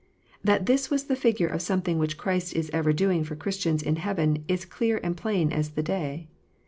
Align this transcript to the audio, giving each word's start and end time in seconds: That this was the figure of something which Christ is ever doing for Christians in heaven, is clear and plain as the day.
That 0.43 0.65
this 0.65 0.89
was 0.89 1.03
the 1.03 1.15
figure 1.15 1.45
of 1.47 1.61
something 1.61 1.99
which 1.99 2.17
Christ 2.17 2.55
is 2.55 2.71
ever 2.73 2.91
doing 2.91 3.23
for 3.23 3.35
Christians 3.35 3.83
in 3.83 3.97
heaven, 3.97 4.43
is 4.47 4.65
clear 4.65 4.99
and 5.03 5.15
plain 5.15 5.51
as 5.53 5.69
the 5.69 5.83
day. 5.83 6.27